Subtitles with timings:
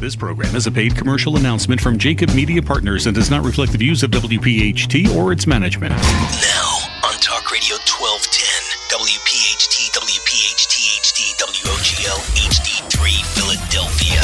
[0.00, 3.72] This program is a paid commercial announcement from JAKIB Media Partners and does not reflect
[3.72, 5.92] the views of WPHT or its management.
[5.92, 6.72] Now
[7.04, 10.74] on Talk Radio 1210, WPHT, WPHT
[11.04, 14.22] HD, WOGL HD3 Philadelphia.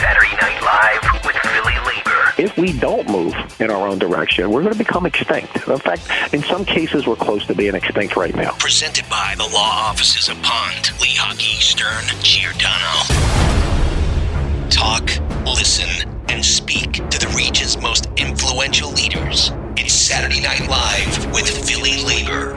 [0.00, 2.32] Saturday Night Live with Philly Labor.
[2.38, 5.68] If we don't move in our own direction, we're going to become extinct.
[5.68, 8.52] In fact, in some cases, we're close to being extinct right now.
[8.52, 13.77] Presented by the law offices of Pond, Lehocky, Stern, Giordano.
[14.70, 15.08] Talk,
[15.46, 19.50] listen, and speak to the region's most influential leaders.
[19.78, 22.54] It's Saturday Night Live with Philly Labor.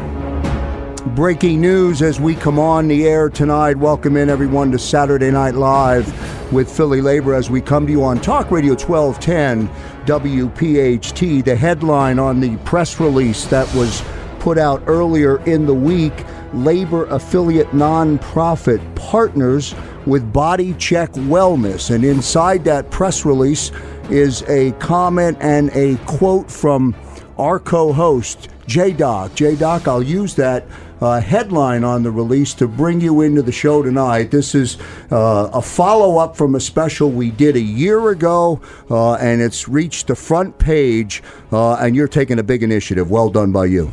[1.15, 3.77] Breaking news as we come on the air tonight.
[3.77, 8.03] Welcome in everyone to Saturday Night Live with Philly Labor as we come to you
[8.03, 9.69] on Talk Radio 1210
[10.05, 11.45] WPHT.
[11.45, 14.03] The headline on the press release that was
[14.39, 19.73] put out earlier in the week labor affiliate nonprofit partners
[20.05, 21.93] with Body Check Wellness.
[21.93, 23.71] And inside that press release
[24.09, 26.95] is a comment and a quote from
[27.37, 29.35] our co host, J Doc.
[29.35, 30.65] J Doc, I'll use that
[31.01, 34.29] uh, headline on the release to bring you into the show tonight.
[34.29, 34.77] This is
[35.11, 39.67] uh, a follow up from a special we did a year ago, uh, and it's
[39.67, 43.09] reached the front page, uh, and you're taking a big initiative.
[43.09, 43.91] Well done by you.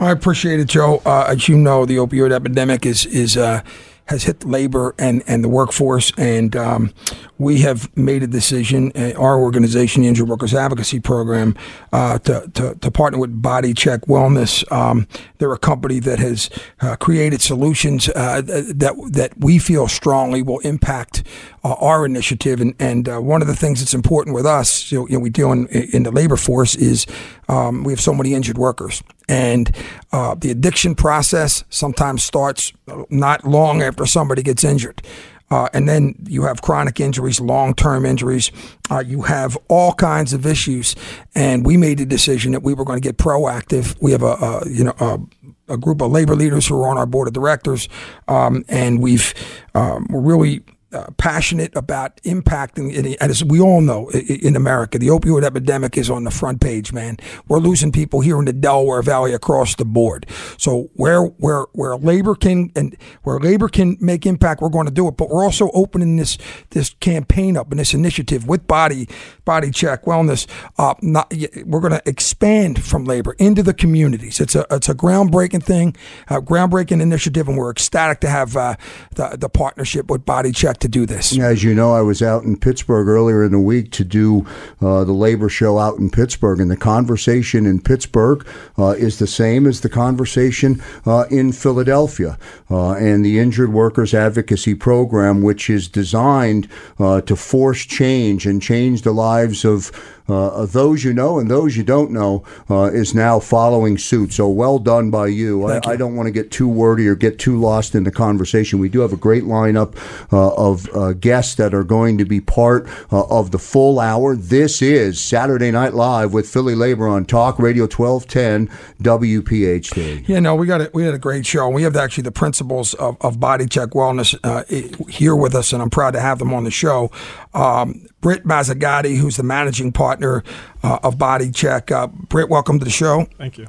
[0.00, 1.02] I appreciate it, Joe.
[1.04, 3.62] Uh, as you know, the opioid epidemic is is uh,
[4.06, 6.92] has hit labor and, and the workforce, and um,
[7.38, 11.56] we have made a decision, uh, our organization, the Injured Workers Advocacy Program,
[11.92, 14.70] uh, to, to, to, partner with Body Check Wellness.
[14.72, 15.06] Um,
[15.38, 16.48] they're a company that has
[16.80, 21.24] uh, created solutions uh, that that we feel strongly will impact
[21.64, 22.60] uh, our initiative.
[22.60, 25.20] And, and uh, one of the things that's important with us, you know, you know
[25.20, 27.06] we deal in, in the labor force, is
[27.48, 29.02] um, we have so many injured workers.
[29.28, 29.74] And
[30.12, 32.72] uh, the addiction process sometimes starts
[33.10, 35.02] not long after somebody gets injured.
[35.50, 38.50] Uh, and then you have chronic injuries, long term injuries.
[38.90, 40.96] Uh, you have all kinds of issues.
[41.34, 43.96] And we made the decision that we were going to get proactive.
[44.00, 46.98] We have a, a you know, a, a, group of labor leaders who are on
[46.98, 47.88] our board of directors.
[48.26, 49.34] Um, and we've,
[49.74, 50.64] um, really
[50.96, 52.96] uh, passionate about impacting.
[52.96, 56.92] And as we all know in America, the opioid epidemic is on the front page,
[56.92, 57.18] man.
[57.48, 60.26] We're losing people here in the Delaware Valley across the board.
[60.58, 64.92] So where where where labor can and where labor can make impact, we're going to
[64.92, 65.16] do it.
[65.16, 66.38] But we're also opening this
[66.70, 69.08] this campaign up and this initiative with Body
[69.44, 70.46] Body Check Wellness.
[70.78, 71.32] Uh, not,
[71.64, 74.40] we're going to expand from labor into the communities.
[74.40, 75.96] It's a it's a groundbreaking thing,
[76.28, 78.76] a groundbreaking initiative, and we're ecstatic to have uh,
[79.14, 81.38] the the partnership with Body Check to do this?
[81.38, 84.46] As you know, I was out in Pittsburgh earlier in the week to do
[84.80, 88.46] uh, the labor show out in Pittsburgh, and the conversation in Pittsburgh
[88.78, 92.38] uh, is the same as the conversation uh, in Philadelphia.
[92.70, 98.62] Uh, and the Injured Workers Advocacy Program, which is designed uh, to force change and
[98.62, 99.90] change the lives of
[100.28, 104.32] uh, those you know and those you don't know uh, is now following suit.
[104.32, 105.64] So well done by you.
[105.64, 105.80] I, you.
[105.84, 108.78] I, don't want to get too wordy or get too lost in the conversation.
[108.78, 109.96] We do have a great lineup
[110.32, 114.36] uh, of uh, guests that are going to be part uh, of the full hour.
[114.36, 118.68] This is Saturday Night Live with Philly Labor on Talk Radio 1210
[119.02, 120.28] WPHT.
[120.28, 120.92] Yeah, no, we got it.
[120.94, 121.68] We had a great show.
[121.68, 124.64] We have actually the principals of, of Body Check Wellness uh,
[125.10, 127.10] here with us, and I'm proud to have them on the show.
[127.56, 130.44] Um, Britt Mazzagatti, who's the managing partner
[130.82, 131.90] uh, of Body Check.
[131.90, 133.26] Uh, Britt, welcome to the show.
[133.38, 133.66] Thank you.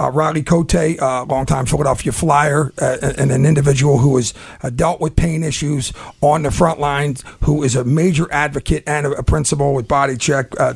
[0.00, 4.32] Uh, Riley Cote, uh, longtime Philadelphia Flyer, uh, and an individual who has
[4.62, 9.06] uh, dealt with pain issues on the front lines, who is a major advocate and
[9.06, 10.58] a, a principal with Body Check.
[10.58, 10.74] Uh,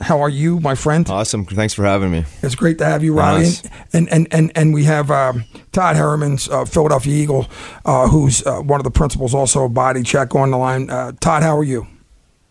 [0.00, 1.08] how are you, my friend?
[1.08, 1.44] Awesome.
[1.44, 2.24] Thanks for having me.
[2.42, 3.42] It's great to have you, Riley.
[3.42, 3.62] Nice.
[3.92, 7.46] And, and, and, and we have um, Todd Herremans, uh, Philadelphia Eagle,
[7.84, 10.90] uh, who's uh, one of the principals also of Body Check on the line.
[10.90, 11.86] Uh, Todd, how are you?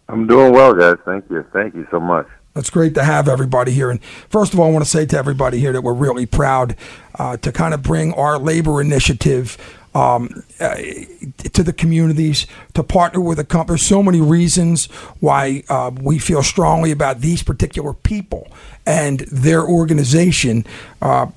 [0.09, 0.97] I'm doing well, guys.
[1.05, 1.45] Thank you.
[1.53, 2.27] Thank you so much.
[2.55, 3.89] It's great to have everybody here.
[3.89, 6.75] And first of all, I want to say to everybody here that we're really proud
[7.17, 9.57] uh, to kind of bring our labor initiative
[9.95, 13.73] um, uh, to the communities, to partner with a company.
[13.73, 14.85] There's so many reasons
[15.19, 18.47] why uh, we feel strongly about these particular people
[18.85, 20.65] and their organization.
[21.01, 21.27] Uh,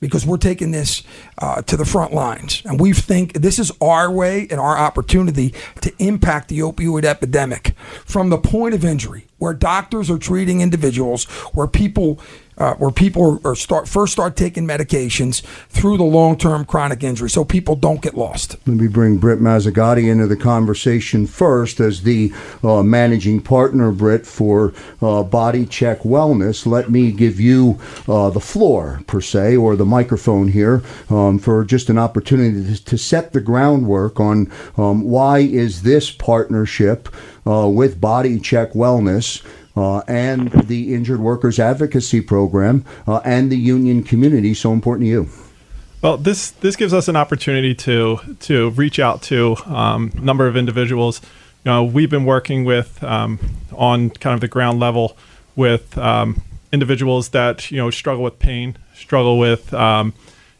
[0.00, 1.02] because we're taking this
[1.38, 2.62] uh, to the front lines.
[2.64, 7.74] And we think this is our way and our opportunity to impact the opioid epidemic
[8.04, 11.24] from the point of injury, where doctors are treating individuals,
[11.54, 12.18] where people
[12.60, 17.30] uh, where people are start first start taking medications through the long term chronic injury,
[17.30, 18.56] so people don't get lost.
[18.66, 24.26] Let me bring Britt Mazzagatti into the conversation first as the uh, managing partner, Britt,
[24.26, 26.66] for uh, Body Check Wellness.
[26.66, 30.82] Let me give you uh, the floor per se, or the microphone here.
[31.08, 36.10] Um, for just an opportunity to, to set the groundwork on um, why is this
[36.10, 37.08] partnership
[37.46, 39.42] uh, with Body Check Wellness.
[39.76, 45.08] Uh, and the Injured Workers Advocacy Program uh, and the union community so important to
[45.08, 45.28] you?
[46.02, 50.46] Well, this this gives us an opportunity to to reach out to um, a number
[50.46, 51.20] of individuals.
[51.64, 53.38] You know, we've been working with um,
[53.72, 55.16] on kind of the ground level
[55.56, 60.14] with um, individuals that you know struggle with pain, struggle with um,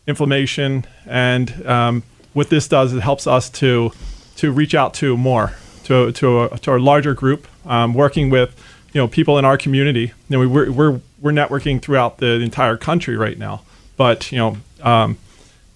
[0.07, 2.03] inflammation, and um,
[2.33, 3.93] what this does it helps us to
[4.37, 5.55] to reach out to more
[5.85, 8.55] to to a, to a larger group, um, working with
[8.93, 10.13] you know people in our community.
[10.29, 13.63] You know, we, we're we're we're networking throughout the entire country right now,
[13.97, 14.57] but you know.
[14.83, 15.19] Um,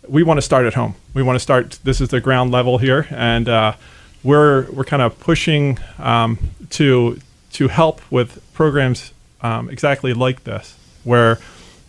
[0.08, 0.94] we want to start at home.
[1.14, 1.78] We want to start.
[1.84, 3.74] This is the ground level here, and uh,
[4.22, 6.38] we're we're kind of pushing um,
[6.70, 7.20] to
[7.52, 11.38] to help with programs um, exactly like this, where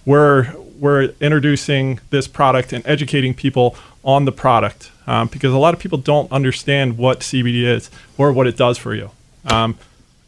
[0.06, 5.74] we're we're introducing this product and educating people on the product um, because a lot
[5.74, 9.10] of people don't understand what CBD is or what it does for you.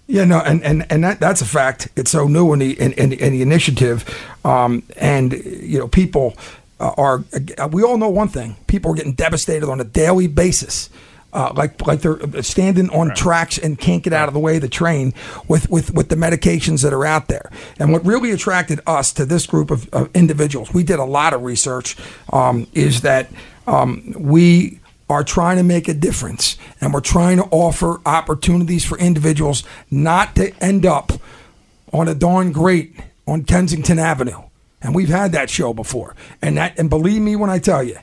[0.07, 1.89] Yeah, no, and, and, and that, that's a fact.
[1.97, 4.05] It's so new in the in, in, in the initiative,
[4.45, 6.33] um, and you know people
[6.79, 7.25] uh, are.
[7.57, 10.89] Uh, we all know one thing: people are getting devastated on a daily basis.
[11.33, 13.17] Uh, like like they're standing on right.
[13.17, 15.13] tracks and can't get out of the way of the train
[15.49, 17.51] with, with, with the medications that are out there.
[17.77, 21.33] And what really attracted us to this group of, of individuals, we did a lot
[21.33, 21.97] of research,
[22.31, 23.29] um, is that
[23.67, 28.97] um, we are trying to make a difference and we're trying to offer opportunities for
[28.97, 31.11] individuals not to end up
[31.93, 32.95] on a darn great
[33.25, 34.41] on Kensington Avenue.
[34.81, 36.15] And we've had that show before.
[36.41, 37.97] And that and believe me when I tell you,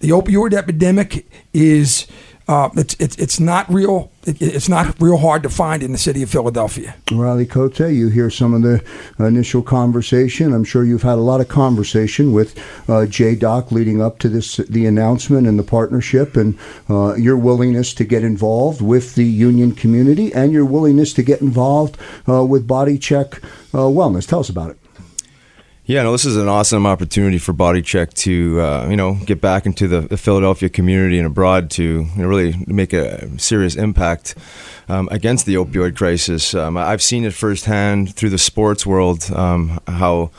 [0.00, 2.06] the opioid epidemic is
[2.48, 4.10] uh, it's, it's it's not real.
[4.24, 6.94] It, it's not real hard to find in the city of Philadelphia.
[7.12, 8.82] Riley Cote, you hear some of the
[9.18, 10.54] initial conversation.
[10.54, 12.58] I'm sure you've had a lot of conversation with
[12.88, 16.58] uh, J Doc leading up to this the announcement and the partnership, and
[16.88, 21.42] uh, your willingness to get involved with the union community and your willingness to get
[21.42, 23.42] involved uh, with Body Check
[23.74, 24.26] uh, Wellness.
[24.26, 24.78] Tell us about it.
[25.88, 29.40] Yeah, no, this is an awesome opportunity for Body Check to, uh, you know, get
[29.40, 33.74] back into the, the, Philadelphia community and abroad to you know, really make a serious
[33.74, 34.34] impact
[34.90, 36.52] um, against the opioid crisis.
[36.52, 40.30] Um, I've seen it firsthand through the sports world um, how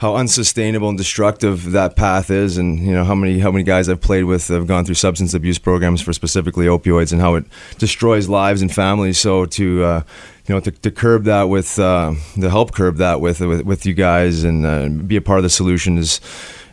[0.00, 3.88] how unsustainable and destructive that path is, and you know how many how many guys
[3.88, 7.44] I've played with have gone through substance abuse programs for specifically opioids, and how it
[7.78, 9.20] destroys lives and families.
[9.20, 10.02] So to uh,
[10.46, 13.86] you know, to, to curb that with, uh, to help curb that with, with, with
[13.86, 16.20] you guys and uh, be a part of the solution is,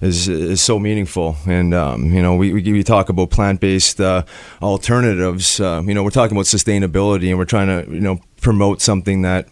[0.01, 1.35] is, is so meaningful.
[1.45, 4.23] And, um, you know, we, we, we, talk about plant based uh,
[4.61, 5.59] alternatives.
[5.59, 9.21] Uh, you know, we're talking about sustainability and we're trying to, you know, promote something
[9.21, 9.47] that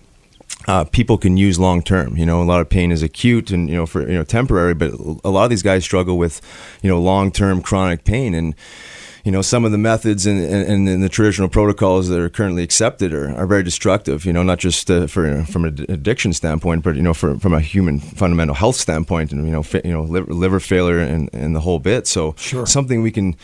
[0.68, 2.18] uh, people can use long term.
[2.18, 4.74] You know, a lot of pain is acute and you know for you know temporary,
[4.74, 4.92] but
[5.24, 6.42] a lot of these guys struggle with
[6.82, 8.54] you know long term chronic pain and
[9.28, 12.64] you know, some of the methods and, and, and, the traditional protocols that are currently
[12.64, 16.82] accepted are, are very destructive, you know, not just uh, for, from an addiction standpoint,
[16.82, 19.92] but, you know, for, from a human fundamental health standpoint and, you know, fa- you
[19.92, 22.08] know liver, liver failure and, and the whole bit.
[22.08, 22.66] So sure.
[22.66, 23.36] something we can,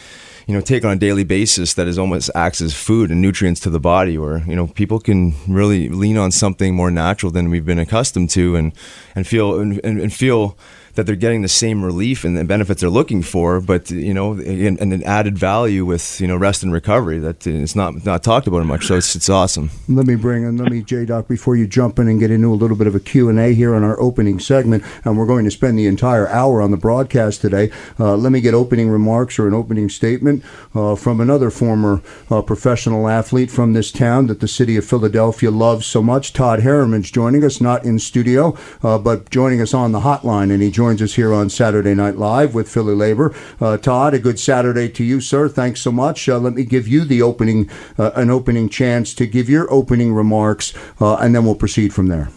[0.48, 3.60] you know, take on a daily basis that is almost acts as food and nutrients
[3.60, 7.50] to the body where, you know, people can really lean on something more natural than
[7.50, 8.72] we've been accustomed to and,
[9.16, 10.58] and feel, and, and feel,
[10.96, 14.34] that they're getting the same relief and the benefits they're looking for, but you know,
[14.34, 18.24] and, and an added value with you know rest and recovery that is not not
[18.24, 18.86] talked about much.
[18.86, 19.72] So it's it's awesome.
[19.88, 22.52] Let me bring in, let me J Doc before you jump in and get into
[22.52, 25.26] a little bit of a Q and A here on our opening segment, and we're
[25.26, 27.72] going to spend the entire hour on the broadcast today.
[28.00, 30.44] Uh, let me get opening remarks or an opening statement
[30.76, 35.52] uh, from another former uh, professional athlete from this town that the city of Philadelphia
[35.52, 36.34] loves so much.
[36.34, 40.62] Todd Herremans joining us, not in studio, uh, but joining us on the hotline, and
[40.62, 43.34] he joins us here on Saturday Night Live with Philly Labor.
[43.62, 45.48] Uh, Todd, a good Saturday to you, sir.
[45.48, 46.28] Thanks so much.
[46.28, 50.14] Uh, let me give you the opening, uh, an opening chance to give your opening
[50.14, 52.28] remarks, uh, and then we'll proceed from there.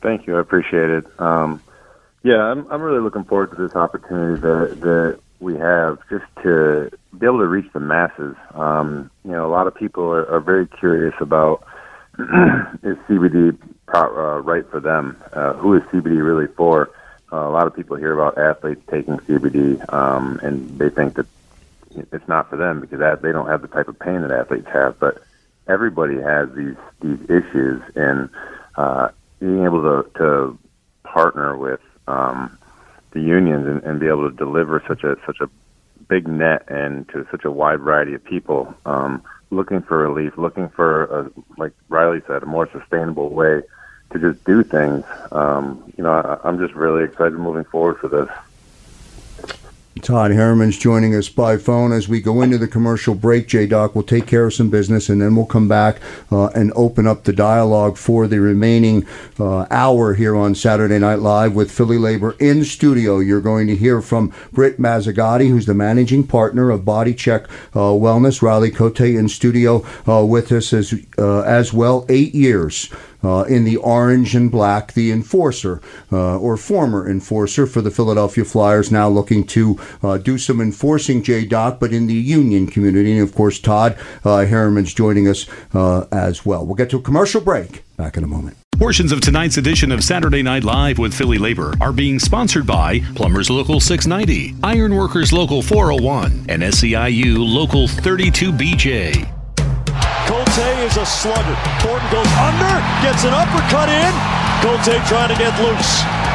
[0.00, 0.38] Thank you.
[0.38, 1.04] I appreciate it.
[1.20, 1.60] Um,
[2.22, 6.90] yeah, I'm, I'm really looking forward to this opportunity that, that we have just to
[7.18, 8.34] be able to reach the masses.
[8.54, 11.66] Um, you know, a lot of people are, are very curious about
[12.18, 15.22] is CBD pro- uh, right for them?
[15.34, 16.88] Uh, who is CBD really for?
[17.32, 21.26] Uh, a lot of people hear about athletes taking CBD, um, and they think that
[22.12, 24.98] it's not for them because they don't have the type of pain that athletes have.
[24.98, 25.22] But
[25.66, 28.28] everybody has these these issues, and
[28.76, 29.08] uh,
[29.40, 30.58] being able to, to
[31.04, 32.58] partner with um,
[33.12, 35.48] the unions and, and be able to deliver such a such a
[36.08, 40.68] big net and to such a wide variety of people um, looking for relief, looking
[40.70, 43.62] for, a, like Riley said, a more sustainable way
[44.12, 45.04] to just do things.
[45.30, 48.28] Um, you know, I, I'm just really excited moving forward for this.
[50.00, 53.46] Todd Herremans joining us by phone as we go into the commercial break.
[53.46, 55.98] J Doc will take care of some business and then we'll come back
[56.30, 59.06] uh, and open up the dialogue for the remaining
[59.38, 63.18] uh, hour here on Saturday Night Live with Philly Labor in studio.
[63.18, 67.92] You're going to hear from Britt Mazzagatti, who's the managing partner of Body Check uh,
[67.92, 68.40] Wellness.
[68.40, 72.06] Riley Cote in studio uh, with us as, uh, as well.
[72.08, 72.90] Eight years
[73.22, 78.44] uh, in the orange and black, the enforcer uh, or former enforcer for the Philadelphia
[78.44, 83.12] Flyers, now looking to uh, do some enforcing J Doc, but in the union community.
[83.12, 86.64] And of course, Todd uh, Herremans joining us uh, as well.
[86.64, 87.84] We'll get to a commercial break.
[87.96, 88.56] Back in a moment.
[88.78, 93.00] Portions of tonight's edition of Saturday Night Live with Philly Labor are being sponsored by
[93.14, 99.41] Plumbers Local 690, Ironworkers Local 401, and SEIU Local 32BJ.
[100.32, 101.54] Cote is a slugger.
[101.84, 102.72] Thornton goes under,
[103.04, 104.12] gets an uppercut in.
[104.64, 106.31] Cote trying to get loose.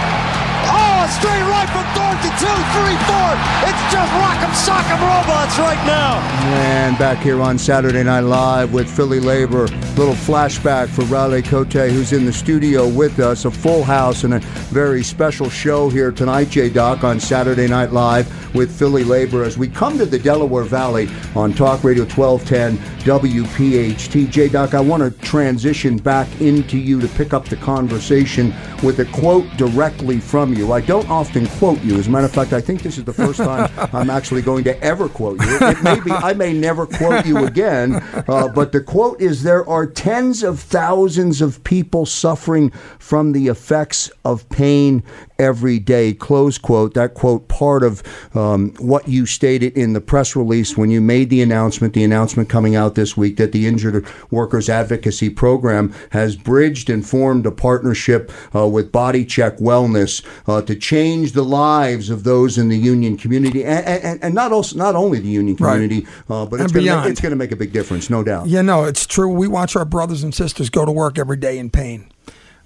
[1.15, 2.31] Straight right from Thornton.
[2.37, 3.31] Two, three, four.
[3.63, 6.19] It's just rock'em sock'em robots right now.
[6.47, 11.73] And back here on Saturday Night Live with Philly Labor, little flashback for Riley Cote,
[11.73, 13.45] who's in the studio with us.
[13.45, 17.91] A full house and a very special show here tonight, J Doc, on Saturday Night
[17.91, 22.77] Live with Philly Labor as we come to the Delaware Valley on Talk Radio 1210
[23.03, 24.29] WPHT.
[24.29, 28.99] J Doc, I want to transition back into you to pick up the conversation with
[28.99, 30.71] a quote directly from you.
[30.71, 31.97] I don't often quote you.
[31.97, 34.63] As a matter of fact, I think this is the first time I'm actually going
[34.65, 35.57] to ever quote you.
[35.61, 37.95] It may be, I may never quote you again,
[38.27, 43.47] uh, but the quote is There are tens of thousands of people suffering from the
[43.47, 45.03] effects of pain
[45.39, 46.13] every day.
[46.13, 46.93] Close quote.
[46.93, 48.03] That quote, part of
[48.35, 52.49] um, what you stated in the press release when you made the announcement, the announcement
[52.49, 57.51] coming out this week that the Injured Workers Advocacy Program has bridged and formed a
[57.51, 62.77] partnership uh, with Body Check Wellness uh, to change the lives of those in the
[62.77, 65.73] union community, and, and, and not also not only the union Right.
[65.73, 68.47] community, uh, but it's going to make a big difference, no doubt.
[68.47, 69.27] Yeah, no, it's true.
[69.27, 72.09] We watch our brothers and sisters go to work every day in pain.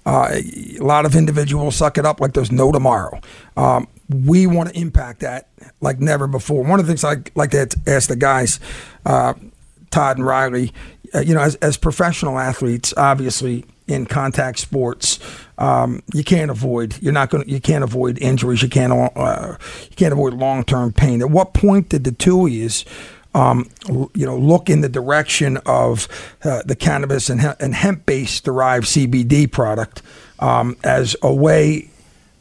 [0.06, 3.20] Uh, a lot of individuals suck it up like there's no tomorrow.
[3.56, 5.48] Um, we want to impact that
[5.80, 6.62] like never before.
[6.62, 8.60] One of the things I like to ask the guys,
[9.04, 9.34] uh,
[9.90, 10.72] Todd and Riley,
[11.20, 15.18] you know, as, as professional athletes, obviously in contact sports,
[15.58, 16.96] um, you can't avoid.
[17.02, 17.48] You're not going.
[17.48, 18.62] You can't avoid injuries.
[18.62, 18.92] You can't.
[19.16, 19.56] Uh,
[19.90, 21.20] you can't avoid long term pain.
[21.20, 22.84] At what point did the two yous
[23.34, 23.68] um,
[24.14, 26.06] you know, look in the direction of
[26.44, 30.02] uh, the cannabis and, he- and hemp-based derived CBD product
[30.38, 31.88] um, as a way,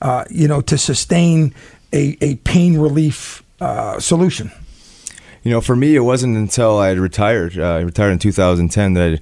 [0.01, 1.53] uh, you know, to sustain
[1.93, 4.51] a, a pain relief uh, solution.
[5.43, 7.57] You know, for me, it wasn't until I had retired.
[7.57, 9.19] Uh, I retired in 2010 that I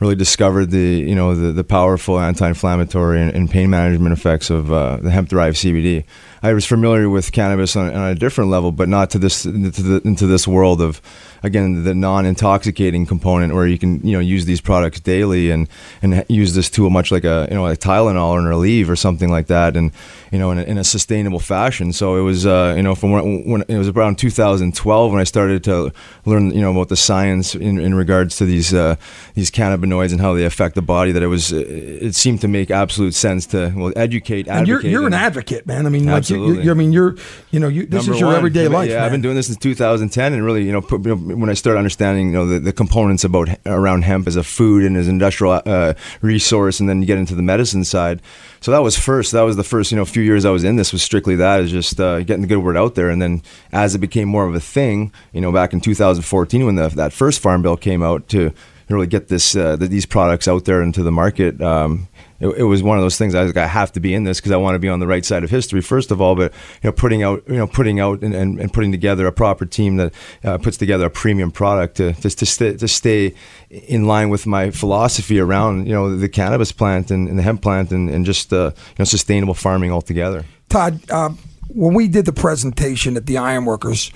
[0.00, 4.70] really discovered the you know the, the powerful anti-inflammatory and, and pain management effects of
[4.70, 6.04] uh, the hemp-derived CBD.
[6.42, 9.82] I was familiar with cannabis on, on a different level, but not to this into,
[9.82, 11.00] the, into this world of
[11.42, 15.68] again the non-intoxicating component where you can you know use these products daily and
[16.02, 18.96] and use this tool much like a you know a Tylenol or an Aleve or
[18.96, 19.92] something like that, and
[20.30, 21.92] you know in a, in a sustainable fashion.
[21.92, 25.24] So it was uh, you know from when, when it was around 2012 when I
[25.24, 25.92] started to
[26.24, 28.96] learn you know about the science in, in regards to these uh,
[29.34, 32.70] these cannabinoids and how they affect the body that it was it seemed to make
[32.70, 35.86] absolute sense to well educate And you're you're an advocate, man.
[35.86, 37.16] I mean, like you, you, you, I mean, you're
[37.50, 38.36] you know, you, this Number is your one.
[38.36, 38.88] everyday I mean, life.
[38.90, 39.04] Yeah, man.
[39.04, 41.54] I've been doing this since 2010, and really, you know, put, you know when I
[41.54, 45.08] started understanding, you know, the, the components about around hemp as a food and as
[45.08, 48.20] industrial uh, resource, and then you get into the medicine side.
[48.60, 49.32] So that was first.
[49.32, 51.60] That was the first, you know, few years I was in this was strictly that,
[51.60, 54.46] is just uh, getting the good word out there, and then as it became more
[54.46, 58.02] of a thing, you know, back in 2014 when the, that first farm bill came
[58.02, 58.52] out to
[58.88, 61.60] really get this uh, the, these products out there into the market.
[61.60, 62.08] Um,
[62.42, 64.40] it, it was one of those things I was I have to be in this
[64.40, 66.34] because I want to be on the right side of history first of all.
[66.34, 69.32] But you know, putting out you know putting out and, and, and putting together a
[69.32, 70.12] proper team that
[70.44, 73.34] uh, puts together a premium product to just to, stay, to stay
[73.70, 77.62] in line with my philosophy around you know the cannabis plant and, and the hemp
[77.62, 80.44] plant and, and just uh, you know sustainable farming altogether.
[80.68, 81.30] Todd, uh,
[81.68, 84.10] when we did the presentation at the Ironworkers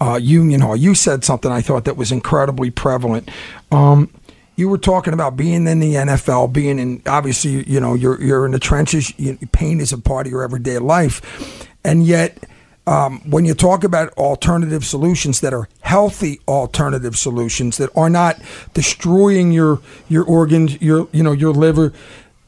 [0.00, 3.30] uh, Union Hall, you said something I thought that was incredibly prevalent.
[3.70, 4.10] Um,
[4.56, 8.44] you were talking about being in the NFL, being in obviously, you know, you're you're
[8.44, 9.12] in the trenches.
[9.18, 12.38] You, pain is a part of your everyday life, and yet.
[12.84, 18.42] Um, when you talk about alternative solutions that are healthy alternative solutions that are not
[18.74, 19.78] destroying your
[20.08, 21.92] your organs, your you know your liver,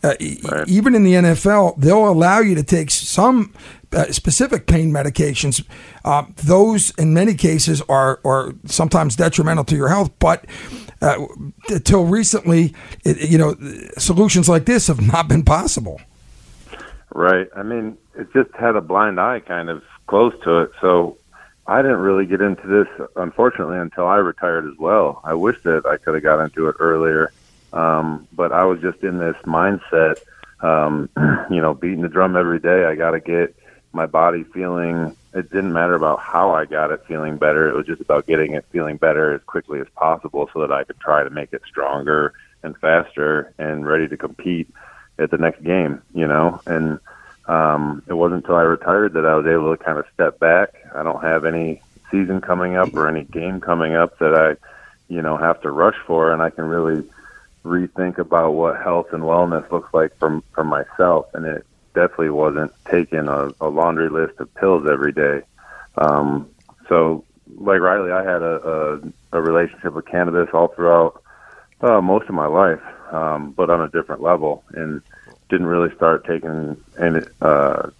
[0.03, 3.55] uh, e- even in the NFL, they'll allow you to take some
[3.93, 5.65] uh, specific pain medications.
[6.05, 10.11] Uh, those, in many cases, are are sometimes detrimental to your health.
[10.19, 10.47] But
[11.01, 11.27] uh,
[11.69, 12.75] until recently,
[13.05, 13.55] it, you know,
[13.99, 16.01] solutions like this have not been possible.
[17.15, 17.49] Right.
[17.57, 20.71] I mean, it just had a blind eye kind of close to it.
[20.81, 21.17] So,
[21.67, 25.21] I didn't really get into this, unfortunately, until I retired as well.
[25.25, 27.33] I wish that I could have got into it earlier,
[27.73, 30.19] um, but I was just in this mindset,
[30.61, 31.09] um,
[31.51, 32.85] you know, beating the drum every day.
[32.85, 33.57] I got to get
[33.93, 35.17] my body feeling.
[35.35, 37.69] It didn't matter about how I got it feeling better.
[37.69, 40.85] It was just about getting it feeling better as quickly as possible, so that I
[40.85, 44.69] could try to make it stronger and faster and ready to compete
[45.19, 46.03] at the next game.
[46.15, 47.01] You know, and
[47.47, 50.73] um, it wasn't until I retired that I was able to kind of step back.
[50.95, 54.57] I don't have any season coming up or any game coming up that I,
[55.13, 57.05] you know, have to rush for, and I can really
[57.65, 61.27] rethink about what health and wellness looks like from for myself.
[61.35, 65.43] And it definitely wasn't taking a, a laundry list of pills every day.
[65.97, 66.51] Um,
[66.89, 67.25] so,
[67.57, 69.01] like Riley, I had a,
[69.33, 71.23] a, a relationship with cannabis all throughout
[71.81, 72.83] uh, most of my life,
[73.13, 75.01] um, but on a different level, and
[75.49, 77.91] didn't really start taking and uh,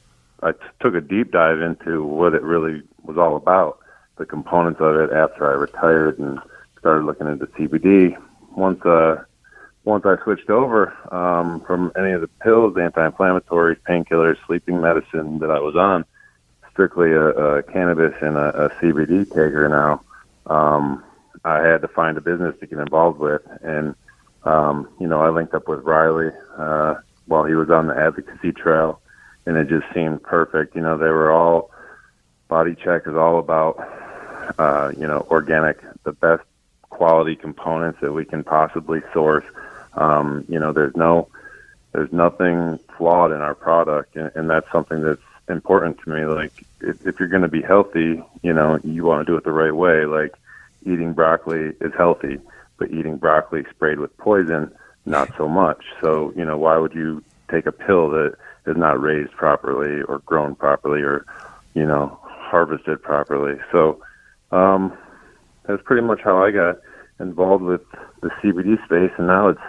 [0.43, 3.79] I t- took a deep dive into what it really was all about,
[4.17, 6.39] the components of it after I retired and
[6.79, 8.17] started looking into CBD.
[8.57, 9.25] Once uh,
[9.85, 15.51] once I switched over um, from any of the pills, anti-inflammatories, painkillers, sleeping medicine that
[15.51, 16.05] I was on,
[16.71, 20.03] strictly a, a cannabis and a, a CBD taker now.
[20.47, 21.05] Um,
[21.45, 23.95] I had to find a business to get involved with, and
[24.45, 26.31] um, you know, I linked up with Riley.
[26.57, 29.01] Uh, while he was on the advocacy trail,
[29.47, 30.75] and it just seemed perfect.
[30.75, 31.71] You know, they were all
[32.49, 33.77] body check is all about
[34.59, 36.43] uh, you know organic, the best
[36.91, 39.45] quality components that we can possibly source.
[39.97, 41.29] Um, you know, there's no
[41.93, 46.25] there's nothing flawed in our product, and, and that's something that's important to me.
[46.25, 49.45] Like, if, if you're going to be healthy, you know, you want to do it
[49.45, 50.05] the right way.
[50.05, 50.35] Like,
[50.85, 52.39] eating broccoli is healthy,
[52.79, 54.73] but eating broccoli sprayed with poison
[55.07, 55.85] not so much.
[56.01, 58.35] So, you know, why would you take a pill that
[58.67, 61.27] is not raised properly or grown properly or,
[61.75, 63.61] you know, harvested properly?
[63.71, 64.03] So,
[64.51, 64.97] um,
[65.65, 66.79] that's pretty much how I got
[67.21, 67.83] involved with
[68.21, 69.61] the CBD space, and now it's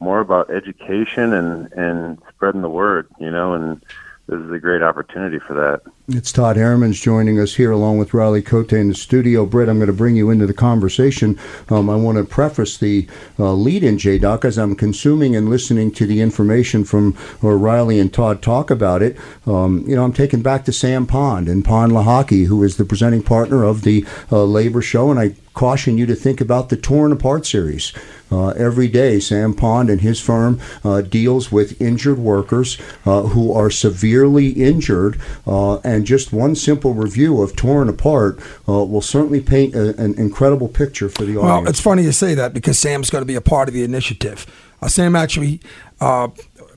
[0.00, 3.82] more about education and and spreading the word, you know, and
[4.28, 5.82] this is a great opportunity for that.
[6.08, 9.46] It's Todd Herremans joining us here along with Riley Cote in the studio.
[9.46, 11.38] Britt, I'm going to bring you into the conversation.
[11.68, 13.06] Um, I want to preface the
[13.38, 17.50] uh, lead in, J Doc, as I'm consuming and listening to the information from uh,
[17.50, 19.16] Riley and Todd talk about it.
[19.46, 22.84] Um, you know, I'm taken back to Sam Pond and Pond Lehocky, who is the
[22.84, 26.76] presenting partner of the uh, Labor Show, and I caution you to think about the
[26.76, 27.92] Torn Apart series.
[28.30, 33.52] Uh, every day, Sam Pond and his firm uh, deals with injured workers uh, who
[33.52, 38.38] are severely injured, uh, and just one simple review of Torn Apart
[38.68, 41.42] uh, will certainly paint a, an incredible picture for the audience.
[41.62, 43.82] Well, it's funny you say that because Sam's going to be a part of the
[43.82, 44.46] initiative.
[44.82, 45.60] Uh, Sam actually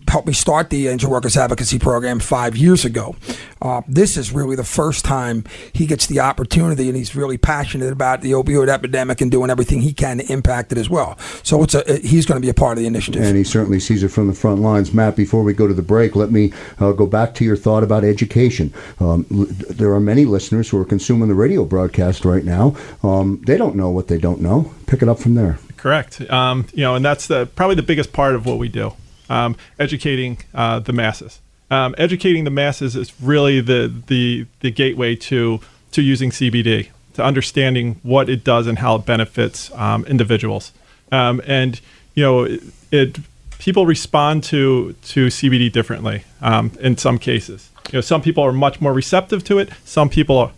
[0.08, 3.16] helped me start the Injured Workers Advocacy Program five years ago.
[3.62, 7.92] Uh, this is really the first time he gets the opportunity, and he's really passionate
[7.92, 11.18] about the opioid epidemic and doing everything he can to impact it as well.
[11.44, 13.22] So it's a, he's going to be a part of the initiative.
[13.22, 14.94] And he certainly sees it from the front lines.
[14.94, 17.84] Matt, before we go to the break, let me uh, go back to your thought
[17.84, 18.74] about education.
[19.00, 22.76] Um, l- there are many listeners who are consuming the radio broadcast right now.
[23.04, 24.74] Um, they don't know what they don't know.
[24.88, 25.60] Pick it up from there.
[25.78, 26.22] Correct.
[26.30, 28.94] Um, you know, and that's the probably the biggest part of what we do
[29.30, 31.40] um, educating uh, the masses.
[31.72, 35.60] Um, educating the masses is really the, the the gateway to
[35.92, 40.72] to using CBD, to understanding what it does and how it benefits um, individuals.
[41.12, 41.80] Um, and
[42.16, 42.62] you know, it,
[42.92, 43.18] it,
[43.60, 47.70] people respond to to CBD differently um, in some cases.
[47.92, 49.70] You know, some people are much more receptive to it.
[49.84, 50.52] Some people are,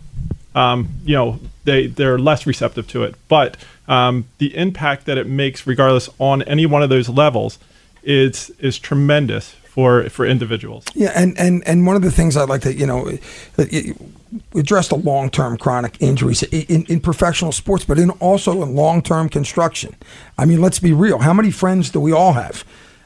[0.54, 3.16] um, you know, they they're less receptive to it.
[3.28, 7.58] But the impact that it makes, regardless on any one of those levels,
[8.02, 10.84] is is tremendous for for individuals.
[10.94, 13.18] Yeah, and and and one of the things I'd like to you know
[14.54, 19.02] address the long term chronic injuries in, in professional sports, but in also in long
[19.02, 19.94] term construction.
[20.38, 21.18] I mean, let's be real.
[21.18, 22.64] How many friends do we all have?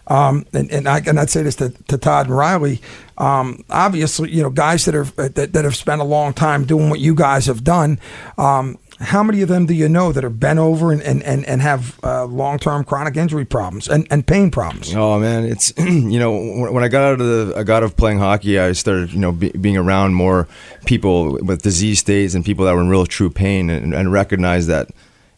[0.09, 2.81] Um, and, and I and I'd say this to, to Todd and Riley.
[3.19, 6.91] Um, obviously, you know, guys that are that, that have spent a long time doing
[6.91, 7.99] what you guys have done.
[8.39, 11.45] Um, how many of them do you know that are bent over and, and, and,
[11.45, 14.95] and have uh, long term chronic injury problems and, and pain problems?
[14.95, 18.19] Oh man, it's you know when I got out of the I got of playing
[18.19, 20.49] hockey, I started you know be, being around more
[20.87, 24.69] people with disease states and people that were in real true pain and, and recognized
[24.69, 24.91] that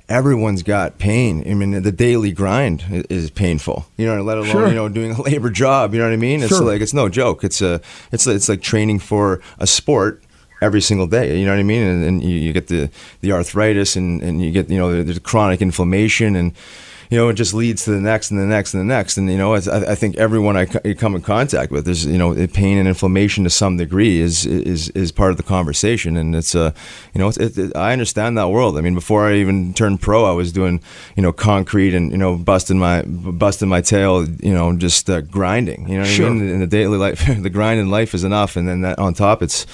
[0.08, 1.42] everyone's got pain.
[1.48, 3.86] I mean, the daily grind is painful.
[3.96, 4.68] You know, let alone sure.
[4.68, 5.94] you know doing a labor job.
[5.94, 6.42] You know what I mean?
[6.42, 6.64] It's sure.
[6.64, 7.44] like it's no joke.
[7.44, 7.80] It's a
[8.12, 10.22] it's it's like training for a sport
[10.60, 11.38] every single day.
[11.38, 11.82] You know what I mean?
[11.82, 12.90] And, and you, you, get the,
[13.20, 16.54] the arthritis and, and you get, you know, the, the chronic inflammation and,
[17.10, 19.16] you know, it just leads to the next and the next and the next.
[19.16, 22.34] And you know, I, I think everyone I come in contact with is you know,
[22.48, 26.16] pain and inflammation to some degree is is is part of the conversation.
[26.16, 26.70] And it's a, uh,
[27.14, 28.76] you know, it, it, I understand that world.
[28.76, 30.82] I mean, before I even turned pro, I was doing
[31.16, 35.22] you know concrete and you know busting my busting my tail, you know, just uh,
[35.22, 35.88] grinding.
[35.88, 36.26] You know what sure.
[36.26, 36.48] I mean?
[36.48, 39.42] In the daily life, the grind in life is enough, and then that on top,
[39.42, 39.64] it's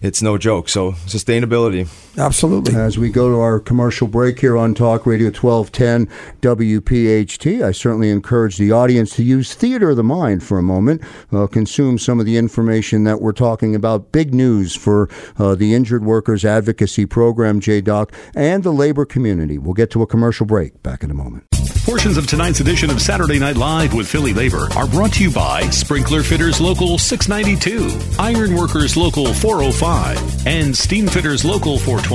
[0.00, 0.68] it's no joke.
[0.68, 1.88] So sustainability.
[2.18, 2.74] Absolutely.
[2.74, 6.06] As we go to our commercial break here on Talk Radio 1210
[6.40, 11.00] WPHT, I certainly encourage the audience to use theater of the mind for a moment,
[11.32, 14.10] uh, consume some of the information that we're talking about.
[14.10, 19.56] Big news for uh, the Injured Workers Advocacy Program, JDOC, and the labor community.
[19.56, 20.82] We'll get to a commercial break.
[20.82, 21.44] Back in a moment.
[21.84, 25.30] Portions of tonight's edition of Saturday Night Live with Philly Labor are brought to you
[25.30, 32.07] by Sprinkler Fitters Local 692, Iron Workers Local 405, and Steam Fitters Local 420.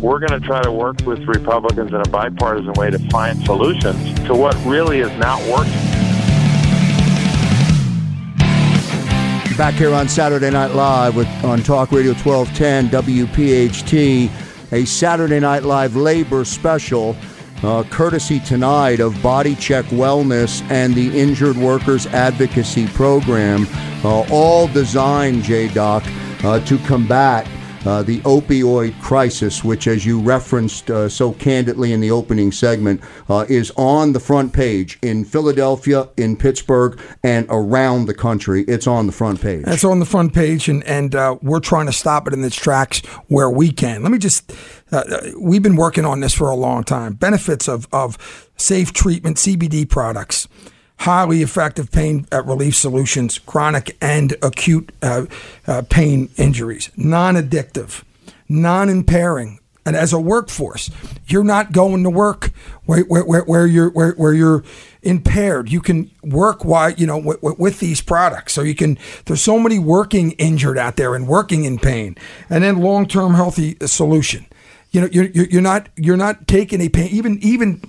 [0.00, 4.14] We're going to try to work with Republicans in a bipartisan way to find solutions
[4.26, 5.72] to what really is not working.
[9.56, 14.30] Back here on Saturday Night Live with on Talk Radio 1210 WPHT
[14.72, 17.16] a Saturday Night Live labor special.
[17.62, 23.66] Uh, courtesy tonight of Body Check Wellness and the Injured Workers Advocacy Program,
[24.02, 26.02] uh, all designed, J Doc,
[26.40, 27.46] to combat
[27.84, 33.00] uh, the opioid crisis, which, as you referenced uh, so candidly in the opening segment,
[33.28, 38.64] uh, is on the front page in Philadelphia, in Pittsburgh, and around the country.
[38.64, 39.64] It's on the front page.
[39.66, 42.56] It's on the front page, and, and uh, we're trying to stop it in its
[42.56, 44.02] tracks where we can.
[44.02, 44.52] Let me just,
[44.92, 47.14] uh, uh, we've been working on this for a long time.
[47.14, 50.48] Benefits of, of safe treatment, CBD products
[51.00, 55.24] highly effective pain uh, relief solutions, chronic and acute uh,
[55.66, 58.02] uh, pain injuries, non addictive,
[58.48, 59.58] non impairing.
[59.86, 60.90] And as a workforce,
[61.26, 62.50] you're not going to work
[62.84, 64.62] where, where, where, you're where, where you're
[65.02, 65.72] impaired.
[65.72, 68.52] You can work while you know with, with, these products.
[68.52, 68.98] So you can.
[69.24, 72.16] There's so many working injured out there and working in pain,
[72.50, 74.46] and then long term healthy solution.
[74.90, 77.80] You know, you're, you're not you're not taking a pain even even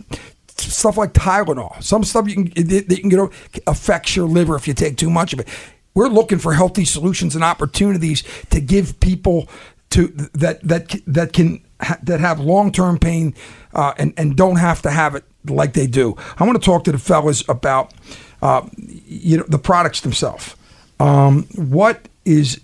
[0.62, 1.82] stuff like Tylenol.
[1.84, 5.10] Some stuff you can that you can get affects your liver if you take too
[5.10, 5.48] much of it.
[5.94, 9.50] We're looking for healthy solutions and opportunities to give people
[9.92, 11.64] to that that that can
[12.04, 13.36] that have long term pain
[13.74, 16.16] uh, and and don't have to have it like they do.
[16.38, 17.94] I want to talk to the fellas about
[18.42, 20.56] uh, you know the products themselves.
[21.00, 22.60] Um, what is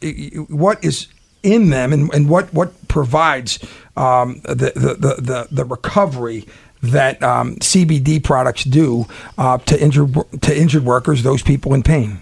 [0.48, 1.08] what is
[1.44, 3.60] in them and, and what what provides
[3.96, 6.46] um, the, the the the recovery
[6.82, 9.06] that um, CBD products do
[9.38, 12.22] uh, to injured to injured workers, those people in pain.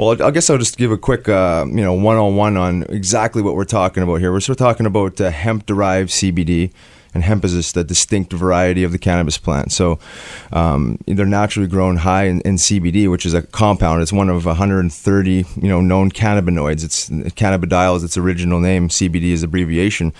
[0.00, 3.54] Well, I guess I'll just give a quick, uh, you know, one-on-one on exactly what
[3.54, 4.32] we're talking about here.
[4.32, 6.70] We're, talking about uh, hemp-derived CBD,
[7.12, 9.72] and hemp is just a distinct variety of the cannabis plant.
[9.72, 9.98] So
[10.52, 14.00] um, they're naturally grown high in, in, CBD, which is a compound.
[14.00, 16.82] It's one of 130, you know, known cannabinoids.
[16.82, 18.88] It's cannabidiol is its original name.
[18.88, 20.14] CBD is abbreviation.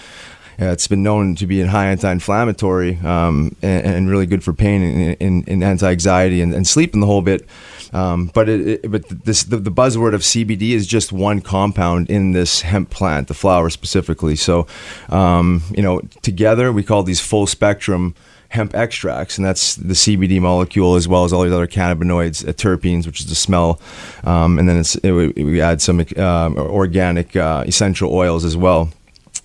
[0.60, 4.52] Uh, it's been known to be a high anti-inflammatory um, and, and, really good for
[4.52, 7.46] pain and, and, and anti-anxiety and, sleep and, the whole bit.
[7.94, 12.10] Um, but it, it, but this the, the, buzzword of CBD is just one compound
[12.10, 14.36] in this hemp plant, the flower specifically.
[14.36, 14.66] So,
[15.08, 18.14] um, you know, together we call these full spectrum
[18.50, 22.52] hemp extracts, and that's the CBD molecule as well as all these other cannabinoids, uh,
[22.52, 23.80] terpenes, which is the smell,
[24.24, 28.90] um, and then it, we add some uh, organic uh, essential oils as well.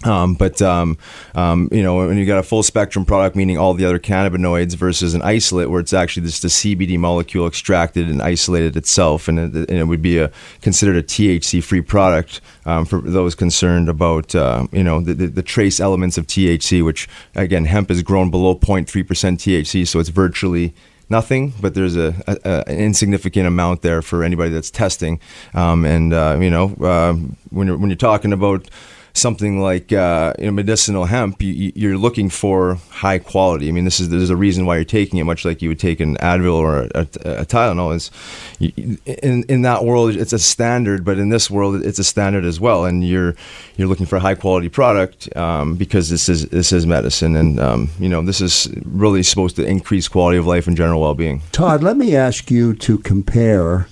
[0.03, 0.97] Um, but um,
[1.35, 4.75] um, you know, when you got a full spectrum product, meaning all the other cannabinoids,
[4.75, 9.39] versus an isolate, where it's actually just the CBD molecule extracted and isolated itself, and
[9.39, 14.35] it, and it would be a considered a THC-free product um, for those concerned about
[14.35, 18.29] uh, you know the, the, the, trace elements of THC, which again, hemp is grown
[18.29, 20.73] below 0.3% THC, so it's virtually
[21.09, 25.19] nothing, but there's a, a, a, an insignificant amount there for anybody that's testing.
[25.53, 27.13] Um, and uh, you know, uh,
[27.49, 28.69] when you're when you're talking about
[29.15, 33.69] something like uh, you know, medicinal hemp, you, are looking for high quality.
[33.69, 35.79] I mean, this is there's a reason why you're taking it, much like you would
[35.79, 37.95] take an Advil or a, a, a Tylenol.
[37.95, 38.11] Is
[38.59, 42.59] in in that world, it's a standard, but in this world, it's a standard as
[42.59, 42.85] well.
[42.85, 43.35] And you're
[43.77, 47.59] you're looking for a high quality product um, because this is this is medicine, and
[47.59, 51.15] um, you know this is really supposed to increase quality of life and general well
[51.15, 51.41] being.
[51.51, 53.87] Todd, let me ask you to compare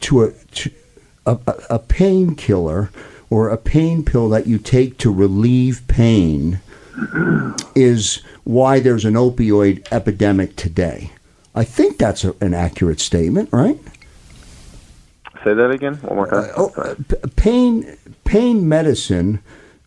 [0.00, 0.70] to a to
[1.26, 1.38] a,
[1.70, 2.90] a painkiller
[3.30, 6.60] or a pain pill that you take to relieve pain
[7.74, 11.10] is why there's an opioid epidemic today.
[11.54, 13.78] I think that's a, an accurate statement, right?
[15.44, 15.94] Say that again.
[15.96, 16.50] One more time.
[16.56, 16.96] Uh, oh,
[17.36, 19.40] pain, pain medicine,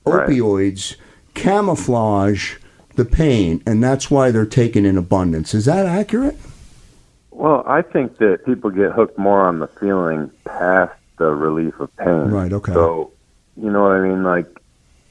[0.05, 0.27] right.
[0.27, 0.95] opioids,
[1.35, 2.55] camouflage
[2.95, 5.53] the pain, and that's why they're taken in abundance.
[5.53, 6.37] Is that accurate?
[7.31, 11.95] Well, I think that people get hooked more on the feeling past the relief of
[11.97, 12.29] pain.
[12.29, 12.73] Right, okay.
[12.73, 13.12] So,
[13.55, 14.23] you know what I mean?
[14.23, 14.47] Like,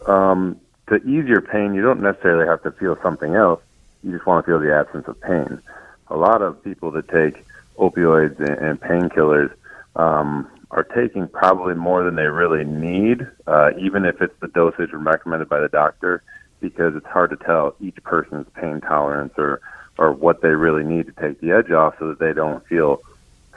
[0.07, 3.61] um, to ease your pain, you don't necessarily have to feel something else.
[4.03, 5.61] You just want to feel the absence of pain.
[6.09, 7.45] A lot of people that take
[7.79, 9.53] opioids and, and painkillers
[9.97, 14.91] um, are taking probably more than they really need, uh, even if it's the dosage
[14.93, 16.23] recommended by the doctor,
[16.61, 19.61] because it's hard to tell each person's pain tolerance or
[19.99, 23.03] or what they really need to take the edge off, so that they don't feel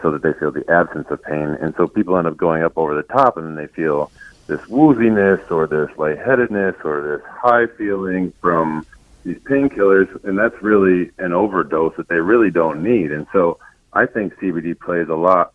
[0.02, 1.58] so that they feel the absence of pain.
[1.62, 4.12] And so people end up going up over the top, and then they feel
[4.48, 8.86] this wooziness or this lightheadedness or this high feeling from
[9.24, 13.12] these painkillers, and that's really an overdose that they really don't need.
[13.12, 13.58] And so
[13.94, 15.54] I think CBD plays a lot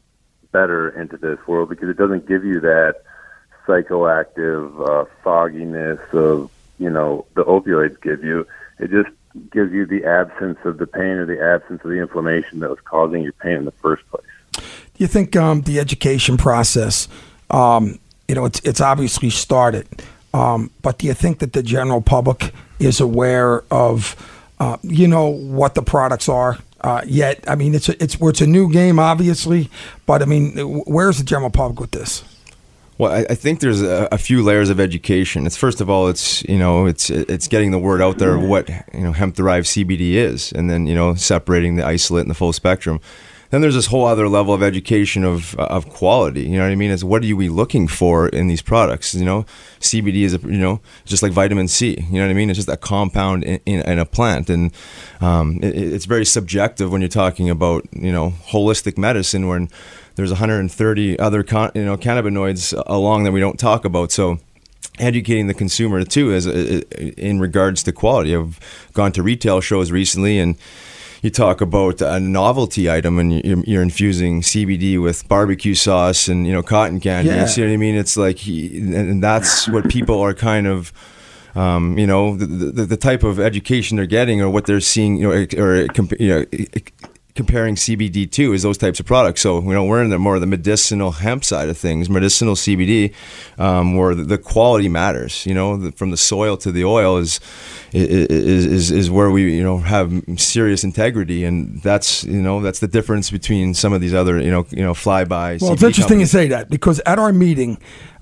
[0.53, 2.97] better into this world because it doesn't give you that
[3.67, 8.47] psychoactive uh, fogginess of you know the opioids give you.
[8.79, 9.11] It just
[9.53, 12.81] gives you the absence of the pain or the absence of the inflammation that was
[12.85, 14.25] causing your pain in the first place.
[14.53, 14.63] Do
[14.97, 17.07] you think um, the education process,
[17.51, 18.01] um,
[18.31, 19.89] you know, it's it's obviously started,
[20.33, 24.15] um, but do you think that the general public is aware of,
[24.61, 26.57] uh, you know, what the products are?
[26.81, 29.69] Uh, yet, I mean, it's a, it's it's a new game, obviously,
[30.07, 32.23] but I mean, where's the general public with this?
[32.99, 35.45] Well, I, I think there's a, a, few layers of education.
[35.45, 38.45] It's first of all, it's you know, it's it's getting the word out there of
[38.45, 42.31] what you know hemp derived CBD is, and then you know, separating the isolate and
[42.31, 43.01] the full spectrum.
[43.51, 46.43] Then there's this whole other level of education of of quality.
[46.43, 46.91] You know what I mean?
[46.91, 49.15] Is what are we looking for in these products?
[49.15, 49.45] You know,
[49.81, 51.99] CBD is a, you know just like vitamin C.
[52.11, 52.51] You know what I mean?
[52.51, 54.73] It's just a compound in, in, in a plant, and
[55.21, 59.69] um, it, it's very subjective when you're talking about you know holistic medicine when
[60.15, 64.13] there's 130 other con- you know cannabinoids along that we don't talk about.
[64.13, 64.39] So
[64.99, 66.83] educating the consumer too is uh,
[67.17, 68.35] in regards to quality.
[68.37, 68.61] I've
[68.93, 70.57] gone to retail shows recently and
[71.23, 76.47] you talk about a novelty item and you're, you're, infusing CBD with barbecue sauce and
[76.47, 77.31] you know cotton candy.
[77.31, 77.43] Yeah.
[77.43, 77.95] You see what I mean?
[77.95, 80.93] It's like, and that's what people are kind of.
[81.53, 85.17] Um, you know the, the, the type of education they're getting or what they're seeing,
[85.17, 85.77] you know, or, or
[86.21, 86.45] you know,
[87.41, 89.41] comparing CBD to is those types of products.
[89.41, 92.55] So you know we're in the more of the medicinal hemp side of things, medicinal
[92.55, 93.15] CBD,
[93.57, 95.47] um, where the, the, quality matters.
[95.47, 97.41] You know, the, from the soil to the oil is,
[97.93, 102.81] is is is where we you know have serious integrity, and that's you know that's
[102.81, 105.63] the difference between some of these other you know you know flyby.
[105.63, 106.35] Well, CBD it's interesting companies.
[106.35, 107.79] you say that because at our meeting,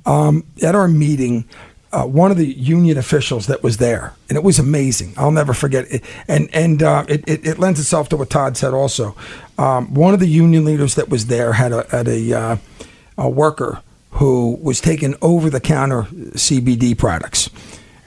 [0.06, 1.48] um, at our meeting
[1.92, 5.14] uh, one of the union officials that was there, and it was amazing.
[5.16, 6.04] I'll never forget it.
[6.26, 9.16] And and uh, it, it, it, lends itself to what Todd said also.
[9.56, 12.56] Um, one of the union leaders that was there had a, had a, uh,
[13.16, 17.50] a worker who was taking over the counter CBD products.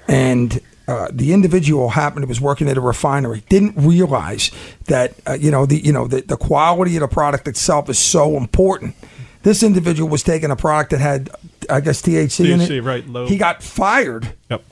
[0.07, 4.51] And uh, the individual happened was working at a refinery didn't realize
[4.85, 7.97] that uh, you know the you know the, the quality of the product itself is
[7.97, 8.95] so important
[9.43, 11.29] this individual was taking a product that had,
[11.69, 12.81] I guess, THC, THC in it.
[12.81, 13.07] right?
[13.07, 13.27] Low.
[13.27, 14.33] He got fired.
[14.49, 14.63] Yep.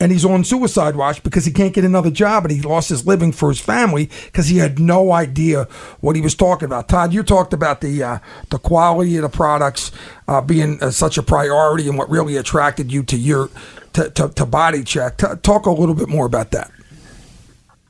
[0.00, 3.04] And he's on suicide watch because he can't get another job, and he lost his
[3.04, 5.64] living for his family because he had no idea
[6.00, 6.88] what he was talking about.
[6.88, 8.18] Todd, you talked about the uh,
[8.50, 9.90] the quality of the products
[10.28, 13.50] uh, being uh, such a priority, and what really attracted you to your
[13.94, 15.16] to, to, to body check.
[15.16, 16.70] T- talk a little bit more about that.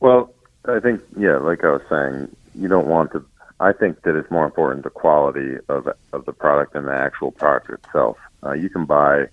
[0.01, 0.33] Well,
[0.65, 3.25] I think yeah, like I was saying, you don't want to
[3.61, 7.33] I think that it's more important the quality of of the product than the actual
[7.33, 8.17] product itself.
[8.45, 9.27] Uh, you can buy,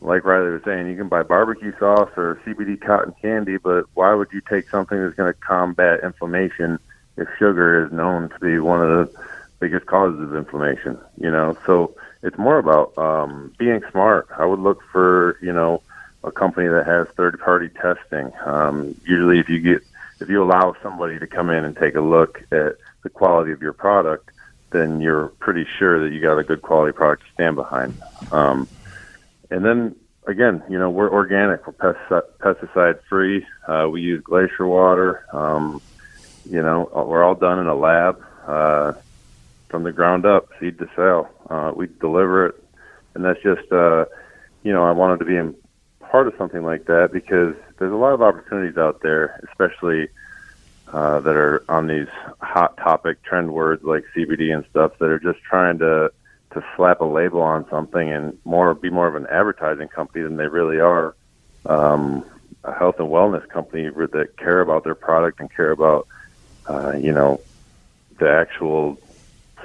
[0.00, 4.14] like Riley was saying, you can buy barbecue sauce or CBD cotton candy, but why
[4.14, 6.78] would you take something that's going to combat inflammation
[7.16, 9.20] if sugar is known to be one of the
[9.60, 10.98] biggest causes of inflammation?
[11.18, 14.26] You know, so it's more about um, being smart.
[14.38, 15.82] I would look for you know
[16.22, 18.32] a company that has third party testing.
[18.46, 19.82] Um, usually, if you get
[20.20, 23.62] if you allow somebody to come in and take a look at the quality of
[23.62, 24.30] your product,
[24.70, 27.96] then you're pretty sure that you got a good quality product to stand behind.
[28.32, 28.66] Um,
[29.50, 29.94] and then
[30.26, 31.94] again, you know, we're organic, we're
[32.40, 33.46] pesticide, free.
[33.68, 35.24] Uh, we use glacier water.
[35.32, 35.80] Um,
[36.50, 38.92] you know, we're all done in a lab uh,
[39.68, 41.28] from the ground up, seed to sale.
[41.48, 42.64] Uh, we deliver it,
[43.14, 44.06] and that's just, uh,
[44.62, 45.54] you know, I wanted to be in
[46.00, 50.08] part of something like that because there's a lot of opportunities out there, especially
[50.94, 52.06] uh, that are on these
[52.40, 56.12] hot topic trend words like CBD and stuff that are just trying to
[56.52, 60.36] to slap a label on something and more be more of an advertising company than
[60.36, 61.16] they really are
[61.66, 62.24] um,
[62.62, 66.06] a health and wellness company that care about their product and care about
[66.68, 67.40] uh, you know
[68.20, 68.96] the actual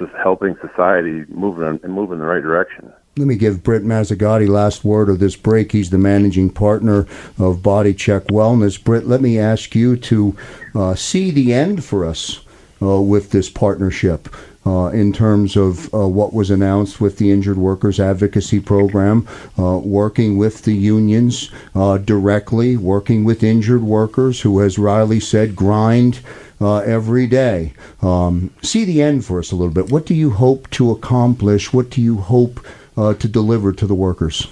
[0.00, 2.92] just helping society move in, move in the right direction.
[3.20, 5.72] Let me give Britt Mazzagatti last word of this break.
[5.72, 7.06] He's the managing partner
[7.38, 8.82] of Body Check Wellness.
[8.82, 10.34] Britt, let me ask you to
[10.74, 12.40] uh, see the end for us
[12.80, 14.34] uh, with this partnership.
[14.64, 19.28] Uh, in terms of uh, what was announced with the Injured Workers Advocacy Program,
[19.58, 25.54] uh, working with the unions uh, directly, working with injured workers who, as Riley said,
[25.54, 26.20] grind
[26.60, 27.72] uh, every day.
[28.02, 29.90] Um, see the end for us a little bit.
[29.90, 31.72] What do you hope to accomplish?
[31.72, 32.60] What do you hope
[32.96, 34.46] uh, to deliver to the workers?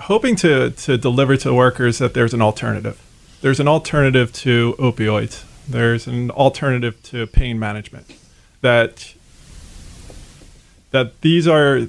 [0.00, 3.02] Hoping to, to deliver to workers that there's an alternative.
[3.40, 5.44] There's an alternative to opioids.
[5.68, 8.14] There's an alternative to pain management.
[8.60, 9.14] That
[10.90, 11.86] that these are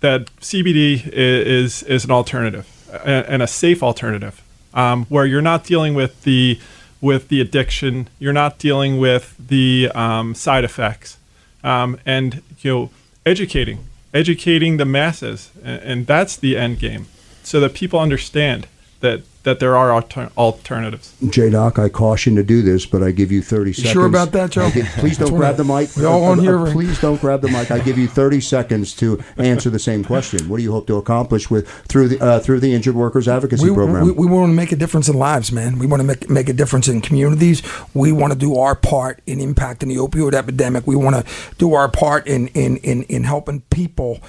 [0.00, 2.70] that CBD is is an alternative
[3.04, 4.42] and a safe alternative
[4.74, 6.60] um, where you're not dealing with the
[7.00, 11.18] with the addiction, you're not dealing with the um, side effects,
[11.62, 12.90] um, and you know
[13.26, 13.78] educating
[14.14, 17.06] educating the masses, and, and that's the end game,
[17.42, 18.66] so that people understand
[19.00, 21.14] that that there are alter- alternatives.
[21.28, 23.92] J Doc, I caution to do this, but I give you 30 seconds.
[23.92, 24.70] sure about that, Joe?
[24.70, 25.94] Give, please don't grab the mic.
[25.96, 26.66] We all Uh, on uh, here.
[26.72, 27.70] Please don't grab the mic.
[27.70, 30.48] I give you 30 seconds to answer the same question.
[30.48, 33.68] What do you hope to accomplish with through the uh, through the Injured Workers Advocacy
[33.68, 34.06] we, Program?
[34.06, 35.78] We, we want to make a difference in lives, man.
[35.78, 37.62] We want to make make a difference in communities.
[37.92, 40.86] We want to do our part in impacting the opioid epidemic.
[40.86, 44.20] We want to do our part in in in, in helping people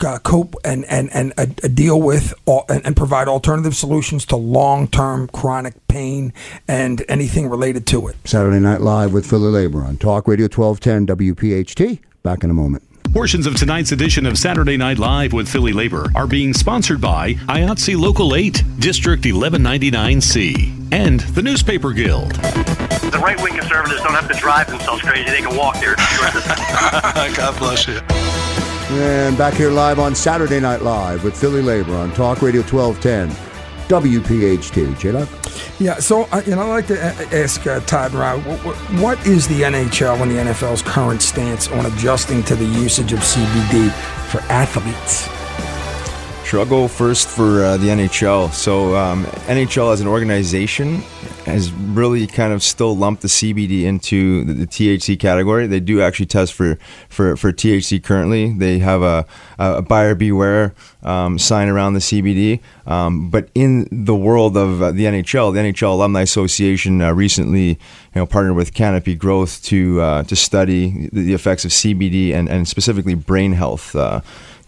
[0.00, 4.36] uh, cope and and and uh, deal with all, and, and provide alternative solutions to
[4.62, 6.32] long term chronic pain
[6.68, 8.16] and anything related to it.
[8.24, 11.98] Saturday Night Live with Philly Labor on Talk Radio 1210 WPHT.
[12.22, 12.84] Back in a moment.
[13.12, 17.34] Portions of tonight's edition of Saturday Night Live with Philly Labor are being sponsored by
[17.48, 22.30] IATSE Local 8, District 1199C, and the Newspaper Guild.
[22.30, 25.96] The right wing conservatives don't have to drive themselves crazy, they can walk there.
[27.36, 27.98] God bless you.
[28.96, 33.51] And back here live on Saturday Night Live with Philly Labor on Talk Radio 1210
[33.88, 34.98] WPHT.
[34.98, 35.28] J Doc?
[35.78, 37.02] Yeah, so uh, you know, I'd like to
[37.34, 41.86] ask uh, Todd Rao, what, what is the NHL and the NFL's current stance on
[41.86, 43.90] adjusting to the usage of CBD
[44.30, 45.28] for athletes?
[46.52, 48.52] Sure, I'll go first for uh, the NHL.
[48.52, 50.96] So, um, NHL as an organization
[51.46, 55.66] has really kind of still lumped the CBD into the, the THC category.
[55.66, 58.52] They do actually test for, for, for THC currently.
[58.52, 59.24] They have a,
[59.58, 62.60] a buyer beware um, sign around the CBD.
[62.86, 67.68] Um, but in the world of uh, the NHL, the NHL Alumni Association uh, recently
[67.68, 67.78] you
[68.14, 72.50] know, partnered with Canopy Growth to, uh, to study the, the effects of CBD and,
[72.50, 73.96] and specifically brain health.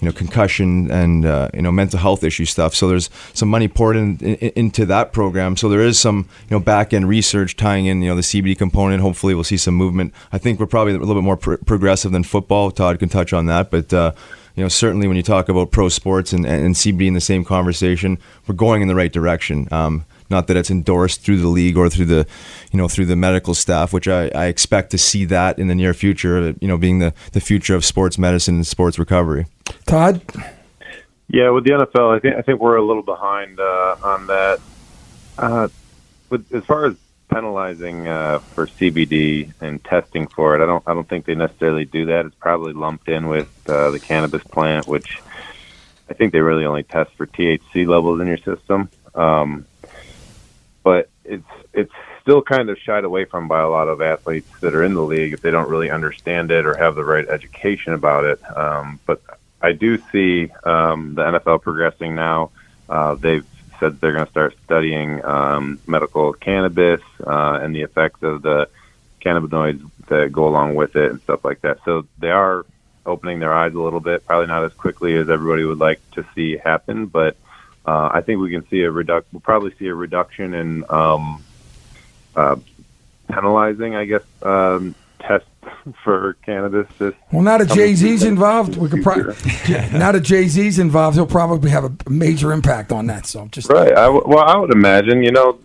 [0.00, 2.74] You know, concussion and uh, you know mental health issue stuff.
[2.74, 5.56] So there's some money poured in, in, into that program.
[5.56, 8.56] So there is some you know back end research tying in you know the CBD
[8.58, 9.02] component.
[9.02, 10.12] Hopefully we'll see some movement.
[10.32, 12.70] I think we're probably a little bit more pr- progressive than football.
[12.70, 13.92] Todd can touch on that, but.
[13.92, 14.12] Uh,
[14.56, 17.44] you know, certainly when you talk about pro sports and, and CBD in the same
[17.44, 19.66] conversation, we're going in the right direction.
[19.72, 22.26] Um, not that it's endorsed through the league or through the,
[22.72, 25.74] you know, through the medical staff, which I, I expect to see that in the
[25.74, 26.54] near future.
[26.60, 29.46] You know, being the, the future of sports medicine and sports recovery.
[29.86, 30.22] Todd?
[31.28, 34.60] Yeah, with the NFL, I think I think we're a little behind uh, on that.
[35.38, 35.68] Uh,
[36.30, 36.96] with as far as
[37.28, 41.84] penalizing uh, for CBD and testing for it, I don't I don't think they necessarily
[41.86, 42.26] do that.
[42.26, 45.20] It's probably lumped in with uh, the cannabis plant, which
[46.08, 48.88] I think they really only test for THC levels in your system.
[49.14, 49.66] Um,
[50.84, 51.42] but it's
[51.72, 51.92] it's
[52.22, 55.02] still kind of shied away from by a lot of athletes that are in the
[55.02, 58.40] league if they don't really understand it or have the right education about it.
[58.56, 59.20] Um, but
[59.60, 62.50] I do see um, the NFL progressing now.
[62.88, 63.46] Uh, they've
[63.80, 68.68] said they're going to start studying um, medical cannabis uh, and the effects of the
[69.24, 71.78] cannabinoids that go along with it and stuff like that.
[71.84, 72.64] So they are
[73.06, 76.26] opening their eyes a little bit, probably not as quickly as everybody would like to
[76.34, 77.36] see happen, but
[77.86, 79.24] uh, I think we can see a reduc.
[79.32, 81.42] We'll probably see a reduction in um,
[82.34, 82.56] uh,
[83.28, 85.48] penalizing, I guess, um, tests
[86.04, 86.86] for cannabis.
[86.98, 89.34] This Well, now that Jay Z's involved, we could probably.
[89.92, 93.26] now that Jay Z's involved, he'll probably have a major impact on that.
[93.26, 93.92] So just Right.
[93.92, 95.22] I w- well, I would imagine.
[95.22, 95.58] You know,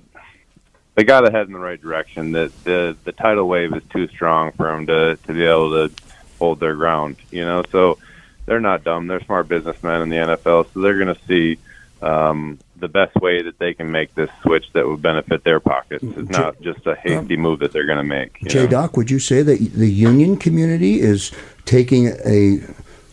[0.96, 2.34] they got to head in the right direction.
[2.34, 5.94] That the the tidal wave is too strong for them to to be able to
[6.38, 7.16] hold their ground.
[7.32, 7.98] You know, so
[8.46, 9.08] they're not dumb.
[9.08, 11.58] They're smart businessmen in the NFL, so they're going to see
[12.02, 16.04] um, the best way that they can make this switch that would benefit their pockets.
[16.04, 18.42] is not just a hasty move that they're going to make.
[18.42, 18.68] you J?
[18.68, 21.32] Doc, would you say that the union community is
[21.66, 22.62] taking a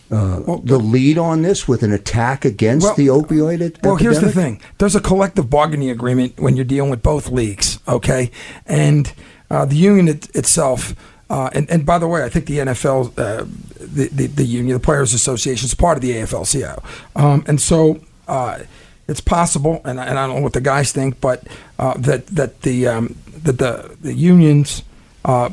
[0.09, 3.83] uh, the lead on this with an attack against Well- the opioid epidemic?
[3.83, 4.61] Well, here's the thing.
[4.79, 8.31] There's a collective bargaining agreement when you're dealing with both leagues, okay?
[8.67, 9.13] And
[9.51, 10.95] uh, the union it, itself
[11.29, 13.45] Uh, and, and by the way, I think the NFL, uh,
[13.81, 16.81] the, the, the union, the Players Association, is part of the AFL-CIO.
[17.17, 17.99] Um, and so
[18.29, 18.61] uh,
[19.09, 21.47] it's possible, and, and I don't know what the guys think, but
[21.79, 24.83] uh, that that the um, that the the unions
[25.27, 25.51] uh,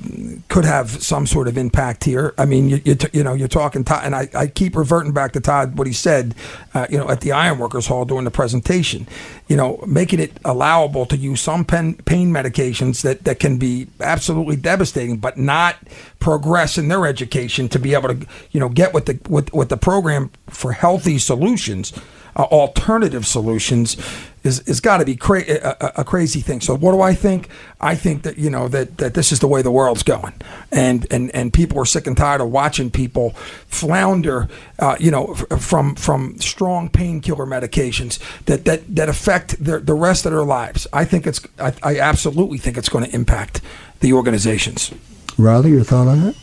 [0.49, 2.35] could have some sort of impact here.
[2.37, 5.13] I mean, you you, t- you know you're talking Todd, and I, I keep reverting
[5.13, 6.35] back to Todd what he said,
[6.75, 9.07] uh, you know, at the Ironworkers Hall during the presentation.
[9.47, 13.87] You know, making it allowable to use some pen, pain medications that that can be
[13.99, 15.77] absolutely devastating, but not
[16.19, 19.69] progress in their education to be able to you know get with the with, with
[19.69, 21.93] the program for healthy solutions
[22.35, 23.97] uh, alternative solutions
[24.43, 26.59] is, is got to be cra- a, a, crazy thing.
[26.59, 27.47] So what do I think?
[27.79, 30.33] I think that you know that, that this is the way the world's going,
[30.71, 33.31] and and and people are sick and tired of watching people
[33.67, 39.79] flounder, uh, you know, f- from from strong painkiller medications that that that affect their,
[39.79, 40.87] the rest of their lives.
[40.91, 43.61] I think it's I, I absolutely think it's going to impact
[44.01, 44.91] the organizations.
[45.37, 46.35] Riley, your thought on that?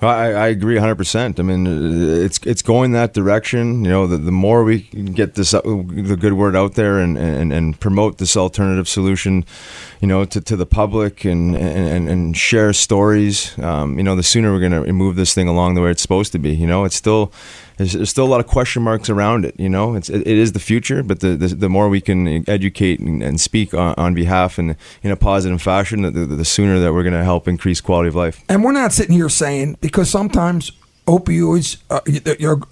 [0.00, 1.38] I, I agree 100%.
[1.38, 1.66] I mean,
[2.22, 3.82] it's it's going that direction.
[3.82, 7.16] You know, the, the more we get this uh, the good word out there and,
[7.16, 9.46] and, and promote this alternative solution,
[10.00, 14.22] you know, to, to the public and, and, and share stories, um, you know, the
[14.22, 16.54] sooner we're going to move this thing along the way it's supposed to be.
[16.54, 17.32] You know, it's still
[17.76, 19.58] there's, there's still a lot of question marks around it.
[19.58, 22.48] You know, it's it, it is the future, but the, the, the more we can
[22.48, 26.78] educate and, and speak on, on, behalf and in a positive fashion, the, the sooner
[26.80, 28.42] that we're going to help increase quality of life.
[28.48, 30.72] And we're not sitting here saying because sometimes
[31.06, 32.00] opioids uh,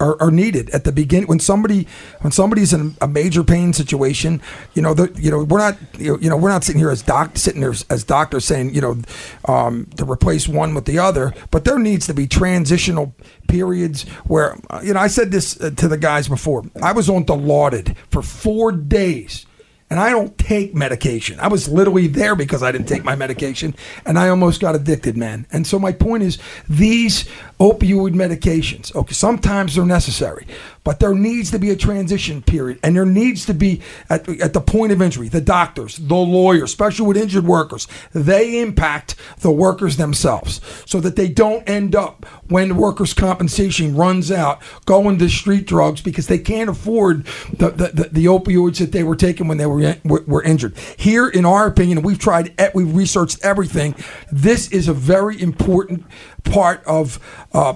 [0.00, 1.86] are, are, needed at the beginning when somebody
[2.22, 4.40] when somebody's in a major pain situation
[4.74, 7.60] you know you know we're not you know we're not sitting here as doc sitting
[7.60, 9.00] there as doctors saying you know
[9.44, 13.14] um, to replace one with the other but there needs to be transitional
[13.46, 16.64] periods where uh, you know I said this uh, to the guys before.
[16.82, 19.46] I was on Dilaudid for 4 days
[19.90, 21.38] and I don't take medication.
[21.40, 23.74] I was literally there because I didn't take my medication,
[24.04, 25.46] and I almost got addicted, man.
[25.52, 27.28] And so my point is, these
[27.60, 30.46] opioid medications, okay, sometimes they're necessary,
[30.84, 34.52] but there needs to be a transition period, and there needs to be at, at
[34.52, 39.50] the point of injury, the doctors, the lawyers, especially with injured workers, they impact the
[39.50, 45.28] workers themselves, so that they don't end up when workers' compensation runs out going to
[45.28, 49.48] street drugs because they can't afford the the, the, the opioids that they were taking
[49.48, 50.76] when they were, were were injured.
[50.96, 53.94] Here, in our opinion, we've tried, we've researched everything.
[54.30, 56.04] This is a very important
[56.44, 57.18] part of
[57.52, 57.74] uh,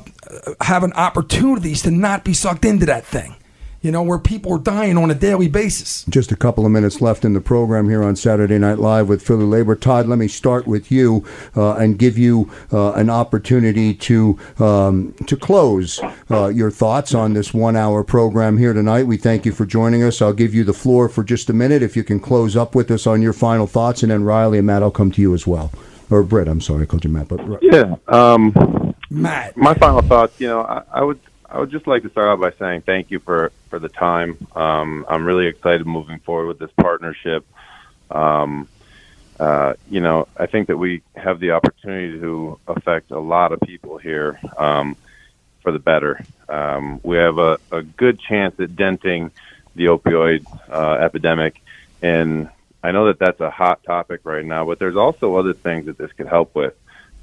[0.61, 3.35] having opportunities to not be sucked into that thing.
[3.81, 6.05] You know, where people are dying on a daily basis.
[6.09, 9.23] Just a couple of minutes left in the program here on Saturday Night Live with
[9.23, 9.77] Philly Labor.
[9.77, 11.25] Todd, let me start with you
[11.57, 17.35] uh, and give you uh, an opportunity to um, to close uh, your thoughts on
[17.35, 19.05] this one-hour program here tonight.
[19.07, 20.21] We thank you for joining us.
[20.21, 22.91] I'll give you the floor for just a minute if you can close up with
[22.91, 25.47] us on your final thoughts, and then Riley and Matt, I'll come to you as
[25.47, 25.71] well
[26.11, 26.49] or Brett.
[26.49, 27.29] I'm sorry, I called you Matt.
[27.29, 29.57] But yeah, um, Matt.
[29.57, 30.41] My final thoughts.
[30.41, 33.11] You know, I, I, would I would just like to start out by saying thank
[33.11, 34.37] you for for the time.
[34.55, 37.47] Um, I'm really excited moving forward with this partnership.
[38.11, 38.69] Um,
[39.39, 43.61] uh, you know, I think that we have the opportunity to affect a lot of
[43.61, 44.97] people here um,
[45.61, 46.21] for the better.
[46.49, 49.31] Um, we have a, a good chance at denting
[49.77, 51.63] the opioid uh, epidemic,
[52.03, 52.49] and
[52.83, 55.99] I know that that's a hot topic right now, but there's also other things that
[55.99, 56.75] this could help with.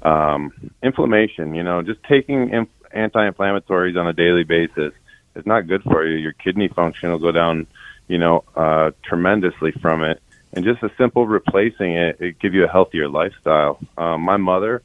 [0.06, 0.52] Um,
[0.82, 4.92] inflammation, you know, just taking inf- anti-inflammatories on a daily basis
[5.34, 6.16] is not good for you.
[6.16, 7.66] Your kidney function will go down,
[8.06, 10.22] you know, uh, tremendously from it.
[10.52, 13.80] And just a simple replacing it, it give you a healthier lifestyle.
[13.98, 14.82] Um, my mother,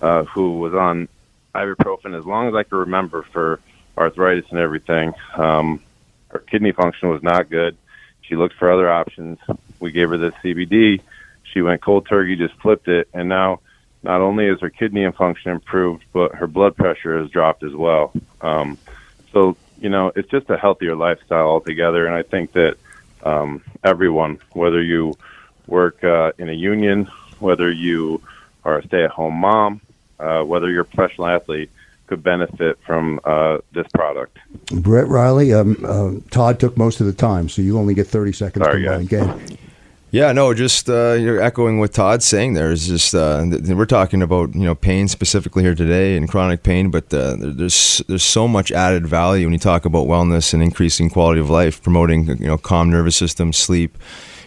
[0.00, 1.08] uh, who was on
[1.52, 3.58] ibuprofen as long as I can remember for
[3.98, 5.82] arthritis and everything, um,
[6.28, 7.76] her kidney function was not good.
[8.22, 9.40] She looked for other options
[9.80, 11.00] we gave her this CBD.
[11.52, 13.60] She went cold turkey, just flipped it, and now
[14.02, 18.12] not only is her kidney function improved, but her blood pressure has dropped as well.
[18.40, 18.78] Um,
[19.32, 22.76] so you know, it's just a healthier lifestyle altogether, and I think that
[23.22, 25.14] um, everyone, whether you
[25.66, 27.06] work uh, in a union,
[27.38, 28.22] whether you
[28.64, 29.80] are a stay-at-home mom,
[30.18, 31.70] uh, whether you're a professional athlete,
[32.06, 34.36] could benefit from uh, this product.
[34.72, 38.32] Brett Riley, um, uh, Todd took most of the time, so you only get 30
[38.32, 39.08] seconds Sorry, combined.
[40.12, 42.54] Yeah, no, just uh, you're echoing what Todd's saying.
[42.54, 46.28] There is just uh, th- we're talking about you know pain specifically here today and
[46.28, 50.52] chronic pain, but uh, there's there's so much added value when you talk about wellness
[50.52, 53.96] and increasing quality of life, promoting you know calm nervous system, sleep,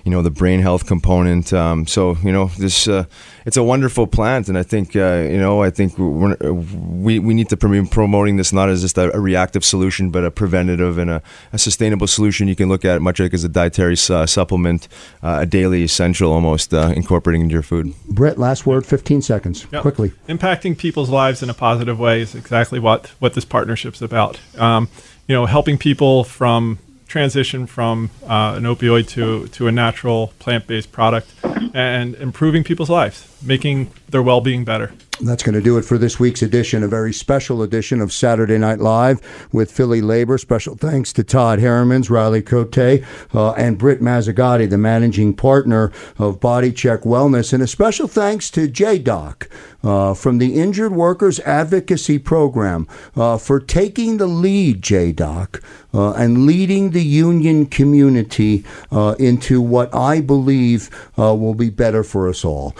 [0.04, 1.54] you know the brain health component.
[1.54, 3.06] Um, so you know this uh,
[3.45, 7.49] it's a wonderful plant, and I think uh, you know I think we we need
[7.49, 11.10] to be promoting this not as just a, a, reactive solution, but a preventative and
[11.10, 11.22] a,
[11.54, 12.47] a, sustainable solution.
[12.47, 14.88] You can look at it much like as a dietary uh, supplement,
[15.22, 17.93] uh, a daily essential, almost uh, incorporating into your food.
[18.10, 19.82] Brett, last word, fifteen seconds, yep.
[19.82, 20.12] quickly.
[20.28, 24.39] Impacting people's lives in a positive way is exactly what what this partnership's about.
[24.58, 24.89] Um,
[25.28, 26.80] you know, helping people from
[27.14, 31.28] transition from uh, an opioid to to a natural plant based product
[31.76, 34.91] and improving people's lives, making their well being better.
[35.22, 38.58] That's going to do it for this week's edition, a very special edition of Saturday
[38.58, 39.22] Night Live
[39.54, 40.39] with Philly Labor.
[40.39, 46.39] Special thanks to Todd Herremans, Riley Cote, uh, and Britt Mazzagatti, the managing partner of
[46.39, 47.54] Body Check Wellness.
[47.54, 49.48] And a special thanks to JDoc
[49.84, 55.64] uh, from the Injured Workers Advocacy Program uh, for taking the lead, JDoc,
[55.94, 60.89] uh, and leading the union community uh, into what I believe
[61.20, 62.76] uh, will be better for us all.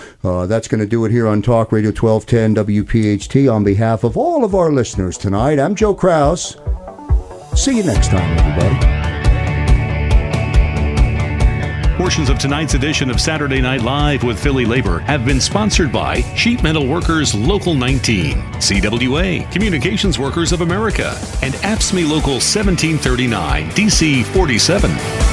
[0.54, 3.52] That's going to do it here on Talk Radio 1210 WPHT.
[3.52, 6.58] On behalf of all of our listeners tonight, I'm Joe Kraus.
[7.56, 8.94] See you next time, everybody.
[11.98, 16.22] Portions of tonight's edition of Saturday Night Live with Philly Labor have been sponsored by
[16.36, 24.24] Sheet Metal Workers Local 19, CWA, Communications Workers of America, and AFSCME Local 1739, DC
[24.26, 25.33] 47.